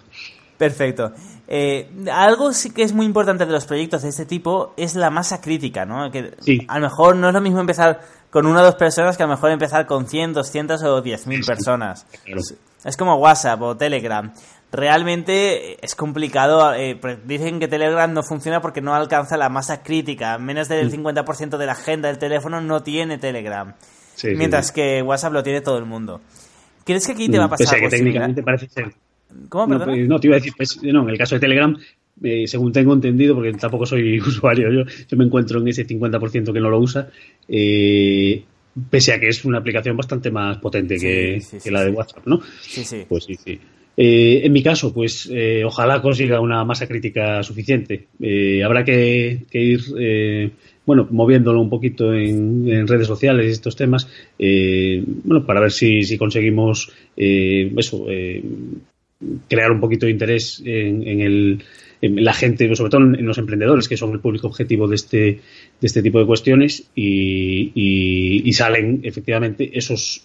Perfecto. 0.57 1.11
Eh, 1.47 1.87
algo 2.11 2.53
sí 2.53 2.71
que 2.73 2.83
es 2.83 2.93
muy 2.93 3.05
importante 3.05 3.45
de 3.45 3.51
los 3.51 3.65
proyectos 3.65 4.03
de 4.03 4.09
este 4.09 4.25
tipo 4.25 4.73
es 4.77 4.95
la 4.95 5.09
masa 5.09 5.41
crítica, 5.41 5.85
¿no? 5.85 6.09
Que 6.09 6.31
Sí. 6.39 6.61
a 6.69 6.79
lo 6.79 6.85
mejor 6.85 7.15
no 7.17 7.27
es 7.27 7.33
lo 7.33 7.41
mismo 7.41 7.59
empezar 7.59 7.99
con 8.29 8.45
una 8.45 8.61
o 8.61 8.63
dos 8.63 8.75
personas 8.75 9.17
que 9.17 9.23
a 9.23 9.27
lo 9.27 9.33
mejor 9.33 9.51
empezar 9.51 9.85
con 9.85 10.07
100, 10.07 10.33
200 10.33 10.81
o 10.83 11.03
10.000 11.03 11.45
personas. 11.45 12.05
Claro. 12.23 12.41
Es 12.85 12.95
como 12.97 13.15
WhatsApp 13.17 13.61
o 13.61 13.75
Telegram. 13.75 14.31
Realmente 14.71 15.83
es 15.83 15.95
complicado. 15.95 16.73
eh, 16.73 16.99
dicen 17.25 17.59
que 17.59 17.67
Telegram 17.67 18.11
no 18.13 18.21
funciona 18.23 18.61
porque 18.61 18.81
no 18.81 18.93
alcanza 18.93 19.37
la 19.37 19.49
masa 19.49 19.81
crítica. 19.83 20.37
Menos 20.37 20.67
Mm. 20.69 20.73
del 20.73 20.91
50% 20.91 21.57
de 21.57 21.65
la 21.65 21.71
agenda 21.73 22.09
del 22.09 22.17
teléfono 22.17 22.59
no 22.61 22.83
tiene 22.83 23.17
Telegram. 23.17 23.73
Sí, 24.15 24.29
mientras 24.35 24.67
sí. 24.67 24.73
que 24.73 25.01
WhatsApp 25.01 25.33
lo 25.33 25.43
tiene 25.43 25.61
todo 25.61 25.77
el 25.77 25.85
mundo. 25.85 26.21
¿Crees 26.83 27.05
que 27.05 27.13
aquí 27.13 27.29
te 27.29 27.37
va 27.37 27.45
a 27.45 27.47
Mm, 27.47 27.51
Pese 27.51 27.63
pasar 27.65 27.77
a 27.79 27.81
que 27.81 27.89
técnicamente 27.89 28.43
parece 28.43 28.67
ser. 28.69 28.93
¿Cómo, 29.49 29.73
No, 29.77 29.83
pues, 29.85 30.07
no, 30.07 30.19
te 30.19 30.27
iba 30.27 30.35
a 30.37 30.39
decir, 30.39 30.53
pues, 30.55 30.81
no, 30.83 31.03
en 31.03 31.09
el 31.09 31.17
caso 31.17 31.35
de 31.35 31.41
Telegram, 31.41 31.77
eh, 32.23 32.47
según 32.47 32.71
tengo 32.71 32.93
entendido, 32.93 33.35
porque 33.35 33.51
tampoco 33.53 33.85
soy 33.85 34.19
usuario, 34.21 34.71
yo, 34.71 34.81
yo 35.07 35.17
me 35.17 35.25
encuentro 35.25 35.59
en 35.59 35.67
ese 35.67 35.85
50% 35.85 36.51
que 36.53 36.59
no 36.59 36.69
lo 36.69 36.79
usa, 36.79 37.09
eh, 37.47 38.43
pese 38.89 39.13
a 39.13 39.19
que 39.19 39.27
es 39.29 39.43
una 39.45 39.59
aplicación 39.59 39.95
bastante 39.97 40.31
más 40.31 40.57
potente 40.57 40.97
que, 40.97 41.41
que 41.63 41.71
la 41.71 41.83
de. 41.83 41.91
WhatsApp, 41.91 42.25
¿no? 42.25 42.39
Sí, 42.61 42.83
sí. 42.83 43.05
Pues 43.07 43.25
sí, 43.25 43.35
sí. 43.35 43.59
Eh, 43.99 44.45
en 44.45 44.53
mi 44.53 44.61
caso, 44.61 44.93
pues 44.93 45.27
eh, 45.33 45.63
ojalá 45.65 46.03
consiga 46.03 46.39
una 46.39 46.63
masa 46.63 46.87
crítica 46.87 47.41
suficiente. 47.41 48.05
Eh, 48.21 48.63
habrá 48.63 48.85
que, 48.85 49.47
ir, 49.51 50.51
bueno, 50.85 51.07
moviéndolo 51.09 51.59
un 51.59 51.69
poquito 51.69 52.13
en, 52.13 52.87
redes 52.87 53.07
sociales 53.07 53.47
y 53.47 53.49
estos 53.49 53.75
temas, 53.75 54.07
bueno, 54.37 55.45
para 55.45 55.61
ver 55.61 55.71
si, 55.71 56.03
si 56.03 56.17
conseguimos 56.17 56.93
crear 59.47 59.71
un 59.71 59.79
poquito 59.79 60.05
de 60.05 60.11
interés 60.11 60.61
en, 60.63 61.21
el, 61.21 61.63
la 62.01 62.33
gente, 62.33 62.73
sobre 62.75 62.91
todo 62.91 63.01
en 63.01 63.25
los 63.25 63.39
emprendedores, 63.39 63.87
que 63.87 63.97
son 63.97 64.11
el 64.11 64.19
público 64.19 64.45
objetivo 64.45 64.87
de 64.87 64.95
este, 64.95 65.17
de 65.17 65.39
este 65.81 66.03
tipo 66.03 66.19
de 66.19 66.27
cuestiones, 66.27 66.87
y, 66.95 68.51
salen 68.53 69.01
efectivamente 69.03 69.71
esos 69.73 70.23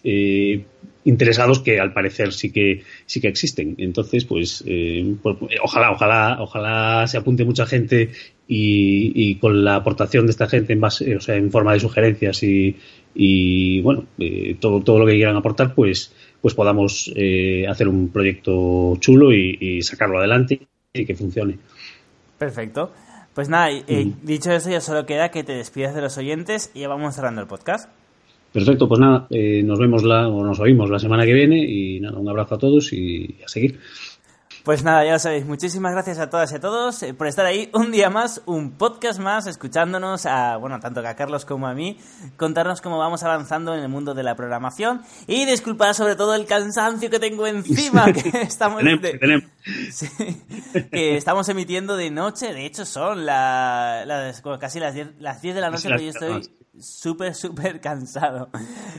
interesados 1.04 1.61
que 1.61 1.80
al 1.80 1.92
parecer 1.92 2.32
sí 2.32 2.50
que 2.52 2.82
sí 3.06 3.21
que 3.21 3.28
existen. 3.28 3.75
Entonces, 3.78 4.25
pues, 4.25 4.62
eh, 4.66 5.14
pues, 5.23 5.37
ojalá, 5.62 5.90
ojalá, 5.92 6.37
ojalá 6.40 7.06
se 7.06 7.16
apunte 7.18 7.44
mucha 7.44 7.66
gente 7.66 8.11
y, 8.49 9.12
y 9.14 9.37
con 9.37 9.64
la 9.64 9.76
aportación 9.76 10.26
de 10.26 10.32
esta 10.32 10.49
gente 10.49 10.73
en 10.73 10.80
base, 10.80 11.16
o 11.16 11.21
sea, 11.21 11.37
en 11.37 11.50
forma 11.50 11.73
de 11.73 11.80
sugerencias 11.80 12.42
y, 12.42 12.76
y 13.14 13.80
bueno, 13.80 14.04
eh, 14.18 14.56
todo, 14.61 14.80
todo 14.82 14.99
lo 14.99 15.06
que 15.06 15.14
quieran 15.14 15.37
aportar, 15.37 15.75
pues, 15.75 16.12
pues 16.40 16.54
podamos 16.54 17.11
eh, 17.16 17.66
hacer 17.68 17.88
un 17.88 18.09
proyecto 18.09 18.97
chulo 19.00 19.32
y, 19.32 19.59
y 19.61 19.82
sacarlo 19.82 20.18
adelante 20.18 20.61
y 20.92 21.04
que 21.04 21.14
funcione. 21.14 21.59
Perfecto. 22.38 22.92
Pues 23.35 23.49
nada, 23.49 23.71
eh, 23.71 24.04
Mm. 24.04 24.26
dicho 24.26 24.52
eso, 24.52 24.68
ya 24.71 24.80
solo 24.80 25.06
queda 25.06 25.30
que 25.30 25.42
te 25.42 25.54
despidas 25.54 25.94
de 25.94 26.02
los 26.02 26.18
oyentes 26.18 26.71
y 26.75 26.80
ya 26.80 26.88
vamos 26.88 27.14
cerrando 27.14 27.40
el 27.40 27.47
podcast. 27.47 27.88
Perfecto, 28.52 28.87
pues 28.87 29.00
nada, 29.00 29.26
eh, 29.30 29.62
nos 29.62 29.78
vemos 29.78 30.04
la, 30.04 30.28
o 30.28 30.44
nos 30.44 30.61
oímos 30.61 30.90
la 30.90 30.99
semana 30.99 31.25
que 31.25 31.32
viene 31.32 31.64
y 31.64 32.00
nada, 32.00 32.18
un 32.18 32.28
abrazo 32.28 32.56
a 32.56 32.59
todos 32.59 32.92
y 32.92 33.37
a 33.44 33.49
seguir. 33.49 33.78
Pues 34.64 34.85
nada, 34.85 35.04
ya 35.04 35.12
lo 35.12 35.18
sabéis. 35.18 35.44
Muchísimas 35.44 35.92
gracias 35.92 36.21
a 36.21 36.30
todas 36.30 36.52
y 36.52 36.54
a 36.54 36.61
todos 36.61 37.02
eh, 37.02 37.14
por 37.14 37.26
estar 37.26 37.44
ahí 37.44 37.68
un 37.73 37.90
día 37.90 38.11
más, 38.11 38.42
un 38.47 38.73
podcast 38.73 39.18
más, 39.18 39.49
escuchándonos 39.49 40.25
a, 40.25 40.56
bueno, 40.56 40.78
tanto 40.78 41.00
a 41.00 41.14
Carlos 41.16 41.44
como 41.44 41.66
a 41.66 41.75
mí, 41.75 41.99
contarnos 42.37 42.80
cómo 42.80 42.97
vamos 42.97 43.25
avanzando 43.25 43.75
en 43.75 43.80
el 43.80 43.88
mundo 43.88 44.14
de 44.14 44.23
la 44.23 44.37
programación 44.37 45.02
y 45.26 45.47
disculpar 45.47 45.94
sobre 45.94 46.14
todo 46.14 46.37
el 46.37 46.47
cansancio 46.47 47.11
que 47.11 47.18
tengo 47.18 47.47
encima, 47.49 48.12
que 48.12 48.42
estamos, 48.42 48.82
Sí, 49.90 50.06
que 50.92 51.16
estamos 51.16 51.49
emitiendo 51.49 51.97
de 51.97 52.11
noche. 52.11 52.52
De 52.52 52.64
hecho, 52.64 52.85
son 52.85 53.26
la, 53.26 54.04
casi 54.61 54.78
las 54.78 54.94
10, 54.94 55.14
las 55.18 55.42
10 55.42 55.56
de 55.56 55.61
la 55.61 55.71
noche, 55.71 55.88
pero 55.88 56.02
yo 56.02 56.11
estoy 56.11 56.62
súper, 56.79 57.35
súper 57.35 57.81
cansado. 57.81 58.50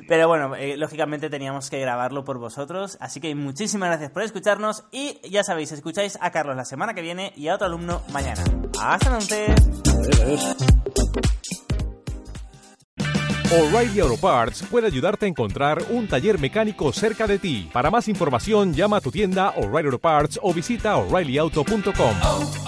Pero 0.07 0.27
bueno, 0.27 0.55
eh, 0.55 0.77
lógicamente 0.77 1.29
teníamos 1.29 1.69
que 1.69 1.79
grabarlo 1.79 2.23
por 2.23 2.37
vosotros. 2.37 2.97
Así 2.99 3.19
que 3.19 3.33
muchísimas 3.35 3.89
gracias 3.89 4.11
por 4.11 4.23
escucharnos. 4.23 4.83
Y 4.91 5.19
ya 5.29 5.43
sabéis, 5.43 5.71
escucháis 5.71 6.17
a 6.21 6.31
Carlos 6.31 6.55
la 6.55 6.65
semana 6.65 6.93
que 6.93 7.01
viene 7.01 7.33
y 7.35 7.47
a 7.47 7.55
otro 7.55 7.67
alumno 7.67 8.01
mañana. 8.11 8.43
Hasta 8.79 9.07
entonces. 9.07 9.51
O'Reilly 13.53 13.99
Auto 13.99 14.17
Parts 14.17 14.63
puede 14.63 14.87
ayudarte 14.87 15.27
a 15.27 15.29
encontrar 15.29 15.83
un 15.91 16.07
taller 16.07 16.39
mecánico 16.39 16.91
cerca 16.91 17.27
de 17.27 17.37
ti. 17.37 17.69
Para 17.71 17.91
más 17.91 18.07
información, 18.07 18.73
llama 18.73 18.97
a 18.97 19.01
tu 19.01 19.11
tienda 19.11 19.51
O'Reilly 19.51 19.89
Auto 19.89 19.99
Parts 19.99 20.39
o 20.41 20.51
visita 20.53 20.97
oreillyauto.com. 20.97 22.62